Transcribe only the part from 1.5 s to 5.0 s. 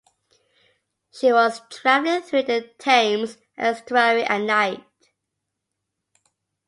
travelling through the Thames Estuary at night.